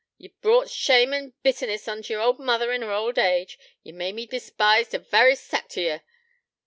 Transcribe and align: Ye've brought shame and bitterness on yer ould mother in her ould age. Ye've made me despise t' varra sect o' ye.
Ye've 0.17 0.41
brought 0.41 0.67
shame 0.71 1.13
and 1.13 1.39
bitterness 1.43 1.87
on 1.87 2.01
yer 2.07 2.17
ould 2.21 2.39
mother 2.39 2.71
in 2.71 2.81
her 2.81 2.89
ould 2.91 3.19
age. 3.19 3.59
Ye've 3.83 3.93
made 3.93 4.15
me 4.15 4.25
despise 4.25 4.87
t' 4.87 4.97
varra 4.97 5.35
sect 5.35 5.77
o' 5.77 5.81
ye. 5.81 5.99